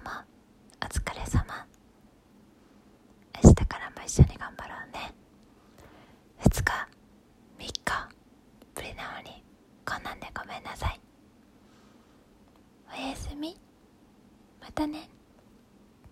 [0.00, 0.10] も
[0.82, 1.66] お疲れ様。
[3.42, 5.14] 明日からも一緒に頑張ろうね。
[6.42, 6.88] 2日
[7.58, 8.08] 3日
[8.74, 9.42] ぶりなのに
[9.84, 11.00] こんなんでごめんなさい。
[12.92, 13.56] おやすみ。
[14.60, 15.15] またね。